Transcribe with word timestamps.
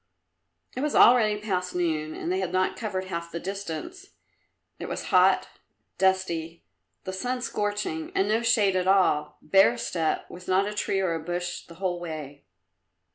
It 0.75 0.81
was 0.81 0.95
already 0.95 1.39
past 1.39 1.75
noon 1.75 2.15
and 2.15 2.31
they 2.31 2.39
had 2.39 2.51
not 2.51 2.75
covered 2.75 3.05
half 3.05 3.31
the 3.31 3.39
distance. 3.39 4.07
It 4.79 4.89
was 4.89 5.09
hot, 5.09 5.47
dusty, 5.99 6.65
the 7.03 7.13
sun 7.13 7.39
scorching 7.43 8.11
and 8.15 8.27
no 8.27 8.41
shade 8.41 8.75
at 8.75 8.87
all 8.87 9.37
bare 9.43 9.77
steppe, 9.77 10.25
with 10.27 10.47
not 10.47 10.65
a 10.65 10.73
tree 10.73 11.01
or 11.01 11.13
a 11.13 11.19
bush 11.23 11.67
the 11.67 11.75
whole 11.75 11.99
way. 11.99 12.45